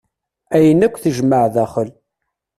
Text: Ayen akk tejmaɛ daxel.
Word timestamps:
Ayen 0.55 0.85
akk 0.85 0.95
tejmaɛ 1.03 1.45
daxel. 1.53 1.89